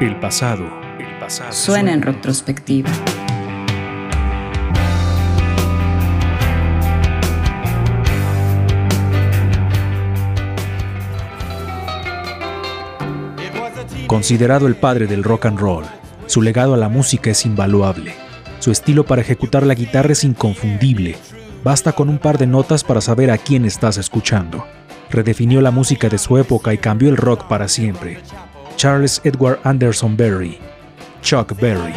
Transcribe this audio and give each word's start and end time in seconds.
El 0.00 0.18
pasado, 0.18 0.66
el 0.98 1.18
pasado. 1.20 1.52
Suena 1.52 1.92
en 1.92 2.02
retrospectiva. 2.02 2.90
Considerado 14.08 14.66
el 14.66 14.74
padre 14.74 15.06
del 15.06 15.22
rock 15.22 15.46
and 15.46 15.60
roll, 15.60 15.84
su 16.26 16.42
legado 16.42 16.74
a 16.74 16.76
la 16.76 16.88
música 16.88 17.30
es 17.30 17.46
invaluable. 17.46 18.14
Su 18.58 18.72
estilo 18.72 19.06
para 19.06 19.22
ejecutar 19.22 19.64
la 19.64 19.74
guitarra 19.74 20.10
es 20.10 20.24
inconfundible. 20.24 21.16
Basta 21.62 21.92
con 21.92 22.08
un 22.08 22.18
par 22.18 22.36
de 22.36 22.48
notas 22.48 22.82
para 22.82 23.00
saber 23.00 23.30
a 23.30 23.38
quién 23.38 23.64
estás 23.64 23.96
escuchando. 23.98 24.66
Redefinió 25.08 25.60
la 25.60 25.70
música 25.70 26.08
de 26.08 26.18
su 26.18 26.36
época 26.36 26.74
y 26.74 26.78
cambió 26.78 27.08
el 27.08 27.16
rock 27.16 27.44
para 27.44 27.68
siempre. 27.68 28.18
Charles 28.76 29.20
Edward 29.24 29.60
Anderson 29.64 30.16
Berry, 30.16 30.58
Chuck 31.22 31.58
Berry. 31.60 31.92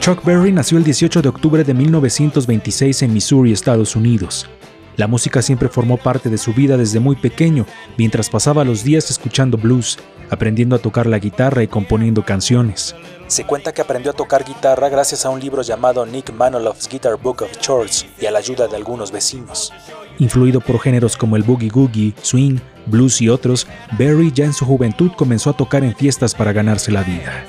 Chuck 0.00 0.24
Berry 0.24 0.52
nació 0.52 0.78
el 0.78 0.84
18 0.84 1.22
de 1.22 1.28
octubre 1.28 1.64
de 1.64 1.74
1926 1.74 3.02
en 3.02 3.12
Missouri, 3.12 3.52
Estados 3.52 3.94
Unidos. 3.94 4.48
La 4.96 5.06
música 5.06 5.42
siempre 5.42 5.68
formó 5.68 5.96
parte 5.96 6.28
de 6.28 6.38
su 6.38 6.52
vida 6.52 6.76
desde 6.76 7.00
muy 7.00 7.16
pequeño, 7.16 7.66
mientras 7.96 8.28
pasaba 8.28 8.64
los 8.64 8.84
días 8.84 9.10
escuchando 9.10 9.56
blues, 9.56 9.98
aprendiendo 10.32 10.74
a 10.74 10.78
tocar 10.78 11.06
la 11.06 11.18
guitarra 11.18 11.62
y 11.62 11.68
componiendo 11.68 12.24
canciones. 12.24 12.96
Se 13.26 13.44
cuenta 13.44 13.72
que 13.72 13.82
aprendió 13.82 14.12
a 14.12 14.14
tocar 14.14 14.44
guitarra 14.44 14.88
gracias 14.88 15.26
a 15.26 15.30
un 15.30 15.38
libro 15.38 15.62
llamado 15.62 16.06
Nick 16.06 16.32
Manoloff's 16.32 16.88
Guitar 16.88 17.18
Book 17.20 17.42
of 17.42 17.58
Chords 17.58 18.06
y 18.18 18.24
a 18.24 18.30
la 18.30 18.38
ayuda 18.38 18.66
de 18.66 18.76
algunos 18.76 19.12
vecinos. 19.12 19.72
Influido 20.18 20.60
por 20.60 20.80
géneros 20.80 21.16
como 21.18 21.36
el 21.36 21.42
boogie 21.42 21.68
googie, 21.68 22.14
swing, 22.22 22.58
blues 22.86 23.20
y 23.20 23.28
otros, 23.28 23.66
Berry 23.98 24.32
ya 24.32 24.46
en 24.46 24.54
su 24.54 24.64
juventud 24.64 25.12
comenzó 25.16 25.50
a 25.50 25.56
tocar 25.56 25.84
en 25.84 25.94
fiestas 25.94 26.34
para 26.34 26.52
ganarse 26.52 26.90
la 26.90 27.02
vida. 27.02 27.44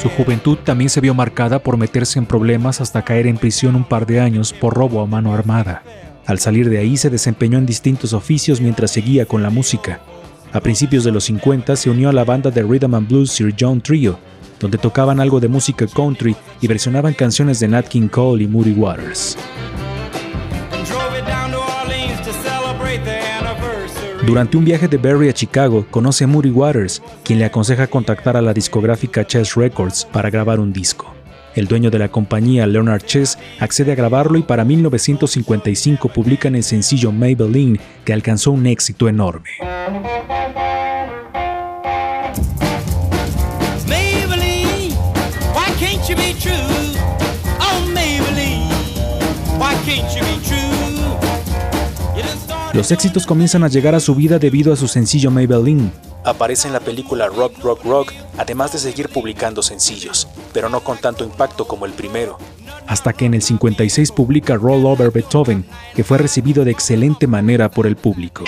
Su 0.00 0.08
juventud 0.08 0.58
también 0.58 0.90
se 0.90 1.00
vio 1.00 1.14
marcada 1.14 1.60
por 1.60 1.76
meterse 1.76 2.18
en 2.18 2.26
problemas 2.26 2.80
hasta 2.80 3.02
caer 3.02 3.26
en 3.26 3.38
prisión 3.38 3.76
un 3.76 3.84
par 3.84 4.06
de 4.06 4.20
años 4.20 4.52
por 4.52 4.74
robo 4.74 5.00
a 5.00 5.06
mano 5.06 5.32
armada. 5.32 5.82
Al 6.26 6.38
salir 6.38 6.68
de 6.70 6.78
ahí 6.78 6.96
se 6.96 7.10
desempeñó 7.10 7.58
en 7.58 7.66
distintos 7.66 8.12
oficios 8.12 8.60
mientras 8.60 8.90
seguía 8.90 9.26
con 9.26 9.42
la 9.42 9.50
música. 9.50 10.00
A 10.52 10.60
principios 10.60 11.02
de 11.04 11.10
los 11.10 11.24
50 11.24 11.74
se 11.76 11.90
unió 11.90 12.10
a 12.10 12.12
la 12.12 12.24
banda 12.24 12.50
de 12.50 12.62
Rhythm 12.62 12.94
and 12.94 13.08
Blues 13.08 13.30
Sir 13.30 13.54
John 13.58 13.80
Trio, 13.80 14.18
donde 14.60 14.78
tocaban 14.78 15.18
algo 15.18 15.40
de 15.40 15.48
música 15.48 15.86
country 15.86 16.36
y 16.60 16.66
versionaban 16.68 17.14
canciones 17.14 17.58
de 17.58 17.68
Nat 17.68 17.88
King 17.88 18.08
Cole 18.08 18.44
y 18.44 18.46
Moody 18.46 18.72
Waters. 18.72 19.36
Durante 24.24 24.56
un 24.56 24.64
viaje 24.64 24.86
de 24.86 24.98
Berry 24.98 25.28
a 25.28 25.32
Chicago, 25.32 25.84
conoce 25.90 26.24
a 26.24 26.26
Moody 26.28 26.50
Waters, 26.50 27.02
quien 27.24 27.40
le 27.40 27.44
aconseja 27.44 27.88
contactar 27.88 28.36
a 28.36 28.42
la 28.42 28.54
discográfica 28.54 29.26
Chess 29.26 29.56
Records 29.56 30.04
para 30.04 30.30
grabar 30.30 30.60
un 30.60 30.72
disco. 30.72 31.21
El 31.54 31.66
dueño 31.66 31.90
de 31.90 31.98
la 31.98 32.08
compañía, 32.08 32.66
Leonard 32.66 33.02
Chess, 33.02 33.38
accede 33.60 33.92
a 33.92 33.94
grabarlo 33.94 34.38
y 34.38 34.42
para 34.42 34.64
1955 34.64 36.08
publican 36.08 36.54
el 36.54 36.62
sencillo 36.62 37.12
Maybelline, 37.12 37.78
que 38.04 38.12
alcanzó 38.12 38.52
un 38.52 38.66
éxito 38.66 39.08
enorme. 39.08 39.50
Los 52.72 52.90
éxitos 52.90 53.26
comienzan 53.26 53.64
a 53.64 53.68
llegar 53.68 53.94
a 53.94 54.00
su 54.00 54.14
vida 54.14 54.38
debido 54.38 54.72
a 54.72 54.76
su 54.76 54.88
sencillo 54.88 55.30
Maybelline. 55.30 55.92
Aparece 56.24 56.68
en 56.68 56.74
la 56.74 56.80
película 56.80 57.26
Rock 57.26 57.58
Rock 57.62 57.84
Rock, 57.84 58.12
además 58.38 58.72
de 58.72 58.78
seguir 58.78 59.08
publicando 59.08 59.62
sencillos, 59.62 60.28
pero 60.52 60.68
no 60.68 60.80
con 60.80 60.98
tanto 60.98 61.24
impacto 61.24 61.66
como 61.66 61.84
el 61.84 61.92
primero. 61.92 62.38
Hasta 62.86 63.12
que 63.12 63.24
en 63.24 63.34
el 63.34 63.42
56 63.42 64.12
publica 64.12 64.56
Roll 64.56 64.86
Over 64.86 65.10
Beethoven, 65.10 65.64
que 65.94 66.04
fue 66.04 66.18
recibido 66.18 66.64
de 66.64 66.70
excelente 66.70 67.26
manera 67.26 67.70
por 67.70 67.86
el 67.86 67.96
público. 67.96 68.44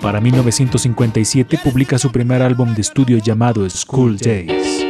Para 0.00 0.20
1957 0.20 1.58
publica 1.62 1.98
su 1.98 2.10
primer 2.12 2.42
álbum 2.42 2.74
de 2.74 2.80
estudio 2.82 3.18
llamado 3.18 3.68
School 3.68 4.18
Days. 4.18 4.84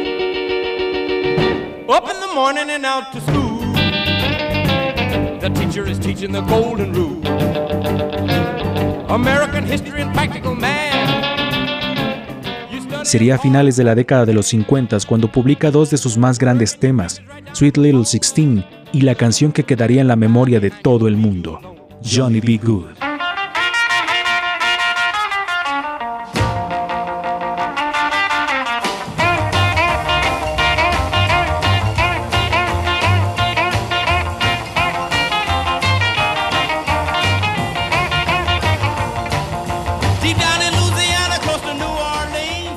Sería 13.03 13.35
a 13.35 13.39
finales 13.39 13.77
de 13.77 13.83
la 13.83 13.95
década 13.95 14.25
de 14.25 14.33
los 14.33 14.47
50 14.47 14.97
cuando 15.07 15.31
publica 15.31 15.71
dos 15.71 15.89
de 15.89 15.97
sus 15.97 16.17
más 16.17 16.37
grandes 16.37 16.77
temas, 16.77 17.21
Sweet 17.53 17.77
Little 17.77 18.05
Sixteen 18.05 18.65
y 18.91 19.01
la 19.01 19.15
canción 19.15 19.51
que 19.51 19.63
quedaría 19.63 20.01
en 20.01 20.07
la 20.07 20.15
memoria 20.15 20.59
de 20.59 20.71
todo 20.71 21.07
el 21.07 21.15
mundo, 21.15 21.59
Johnny 22.03 22.41
B. 22.41 22.59
Good. 22.61 23.06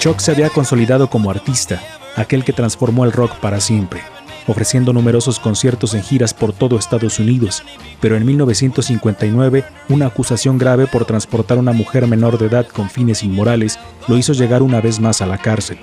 Chuck 0.00 0.18
se 0.18 0.30
había 0.30 0.48
consolidado 0.48 1.10
como 1.10 1.30
artista, 1.30 1.78
aquel 2.16 2.42
que 2.42 2.54
transformó 2.54 3.04
el 3.04 3.12
rock 3.12 3.34
para 3.34 3.60
siempre, 3.60 4.00
ofreciendo 4.46 4.94
numerosos 4.94 5.38
conciertos 5.38 5.92
en 5.92 6.02
giras 6.02 6.32
por 6.32 6.54
todo 6.54 6.78
Estados 6.78 7.18
Unidos, 7.18 7.62
pero 8.00 8.16
en 8.16 8.24
1959 8.24 9.62
una 9.90 10.06
acusación 10.06 10.56
grave 10.56 10.86
por 10.86 11.04
transportar 11.04 11.58
a 11.58 11.60
una 11.60 11.72
mujer 11.72 12.06
menor 12.06 12.38
de 12.38 12.46
edad 12.46 12.66
con 12.66 12.88
fines 12.88 13.22
inmorales 13.22 13.78
lo 14.08 14.16
hizo 14.16 14.32
llegar 14.32 14.62
una 14.62 14.80
vez 14.80 15.00
más 15.00 15.20
a 15.20 15.26
la 15.26 15.36
cárcel. 15.36 15.78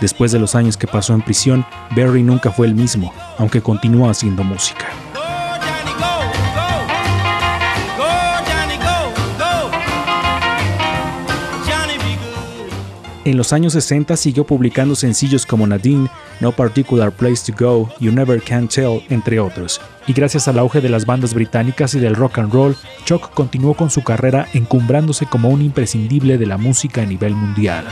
Después 0.00 0.32
de 0.32 0.40
los 0.40 0.56
años 0.56 0.76
que 0.76 0.88
pasó 0.88 1.14
en 1.14 1.22
prisión, 1.22 1.64
Barry 1.94 2.24
nunca 2.24 2.50
fue 2.50 2.66
el 2.66 2.74
mismo, 2.74 3.14
aunque 3.38 3.62
continuó 3.62 4.10
haciendo 4.10 4.42
música. 4.42 4.88
En 13.24 13.36
los 13.36 13.52
años 13.52 13.74
60 13.74 14.16
siguió 14.16 14.44
publicando 14.44 14.96
sencillos 14.96 15.46
como 15.46 15.64
Nadine, 15.64 16.08
No 16.40 16.50
Particular 16.50 17.12
Place 17.12 17.52
to 17.52 17.56
Go, 17.56 17.88
You 18.00 18.10
Never 18.10 18.42
Can 18.42 18.66
Tell, 18.66 19.00
entre 19.10 19.38
otros. 19.38 19.80
Y 20.08 20.12
gracias 20.12 20.48
al 20.48 20.58
auge 20.58 20.80
de 20.80 20.88
las 20.88 21.06
bandas 21.06 21.32
británicas 21.32 21.94
y 21.94 22.00
del 22.00 22.16
rock 22.16 22.38
and 22.38 22.52
roll, 22.52 22.76
Chuck 23.04 23.32
continuó 23.32 23.74
con 23.74 23.90
su 23.90 24.02
carrera 24.02 24.48
encumbrándose 24.54 25.26
como 25.26 25.50
un 25.50 25.62
imprescindible 25.62 26.36
de 26.36 26.46
la 26.46 26.58
música 26.58 27.02
a 27.02 27.06
nivel 27.06 27.36
mundial. 27.36 27.84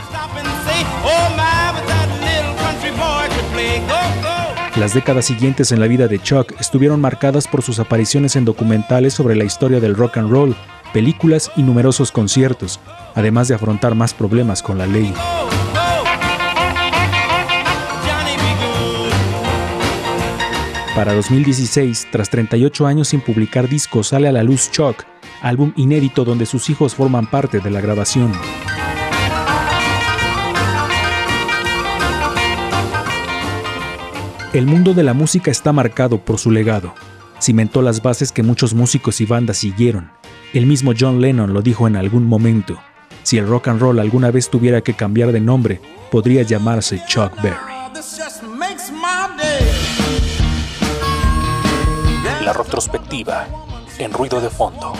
Las 4.77 4.93
décadas 4.93 5.25
siguientes 5.25 5.71
en 5.71 5.79
la 5.79 5.87
vida 5.87 6.07
de 6.07 6.19
Chuck 6.19 6.53
estuvieron 6.59 6.99
marcadas 6.99 7.47
por 7.47 7.61
sus 7.61 7.79
apariciones 7.79 8.35
en 8.35 8.43
documentales 8.45 9.13
sobre 9.13 9.35
la 9.35 9.43
historia 9.45 9.79
del 9.79 9.95
rock 9.95 10.17
and 10.17 10.29
roll, 10.29 10.55
películas 10.93 11.51
y 11.55 11.63
numerosos 11.63 12.11
conciertos, 12.11 12.79
además 13.15 13.47
de 13.47 13.55
afrontar 13.55 13.95
más 13.95 14.13
problemas 14.13 14.61
con 14.61 14.77
la 14.77 14.85
ley. 14.85 15.13
Para 20.95 21.13
2016, 21.13 22.09
tras 22.11 22.29
38 22.29 22.85
años 22.85 23.07
sin 23.07 23.21
publicar 23.21 23.69
discos, 23.69 24.07
sale 24.07 24.27
a 24.27 24.31
la 24.31 24.43
luz 24.43 24.69
Chuck, 24.71 25.03
álbum 25.41 25.73
inédito 25.77 26.25
donde 26.25 26.45
sus 26.45 26.69
hijos 26.69 26.95
forman 26.95 27.27
parte 27.27 27.59
de 27.59 27.71
la 27.71 27.79
grabación. 27.79 28.33
El 34.53 34.65
mundo 34.65 34.93
de 34.93 35.03
la 35.03 35.13
música 35.13 35.49
está 35.49 35.71
marcado 35.71 36.25
por 36.25 36.37
su 36.37 36.51
legado. 36.51 36.93
Cimentó 37.41 37.81
las 37.81 38.01
bases 38.03 38.33
que 38.33 38.43
muchos 38.43 38.73
músicos 38.73 39.21
y 39.21 39.25
bandas 39.25 39.57
siguieron. 39.57 40.11
El 40.53 40.65
mismo 40.65 40.91
John 40.97 41.21
Lennon 41.21 41.53
lo 41.53 41.61
dijo 41.61 41.87
en 41.87 41.95
algún 41.95 42.25
momento. 42.25 42.77
Si 43.23 43.37
el 43.37 43.47
rock 43.47 43.69
and 43.69 43.79
roll 43.79 43.99
alguna 43.99 44.31
vez 44.31 44.49
tuviera 44.49 44.81
que 44.81 44.93
cambiar 44.93 45.31
de 45.31 45.39
nombre, 45.39 45.79
podría 46.11 46.41
llamarse 46.41 47.01
Chuck 47.07 47.41
Berry. 47.41 47.55
La 52.43 52.51
retrospectiva 52.51 53.47
en 53.97 54.11
ruido 54.11 54.41
de 54.41 54.49
fondo. 54.49 54.93